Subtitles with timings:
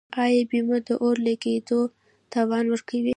[0.23, 1.81] آیا بیمه د اور لګیدو
[2.31, 3.09] تاوان ورکوي؟